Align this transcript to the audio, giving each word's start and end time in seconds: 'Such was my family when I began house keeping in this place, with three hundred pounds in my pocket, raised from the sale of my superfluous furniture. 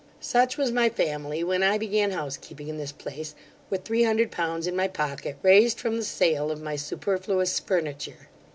'Such 0.19 0.57
was 0.57 0.71
my 0.71 0.89
family 0.89 1.43
when 1.43 1.61
I 1.61 1.77
began 1.77 2.09
house 2.09 2.35
keeping 2.35 2.69
in 2.69 2.79
this 2.79 2.91
place, 2.91 3.35
with 3.69 3.83
three 3.85 4.01
hundred 4.01 4.31
pounds 4.31 4.65
in 4.65 4.75
my 4.75 4.87
pocket, 4.87 5.37
raised 5.43 5.79
from 5.79 5.95
the 5.97 6.03
sale 6.03 6.49
of 6.49 6.59
my 6.59 6.75
superfluous 6.75 7.59
furniture. 7.59 8.27